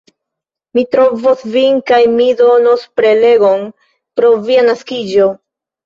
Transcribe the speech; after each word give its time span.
Mi 0.77 0.83
trovos 0.95 1.43
vin 1.57 1.77
kaj 1.93 2.01
mi 2.15 2.27
donos 2.41 2.89
prelegon 3.03 3.65
pri 4.19 4.35
via 4.51 4.69
naskiĝo. 4.73 5.35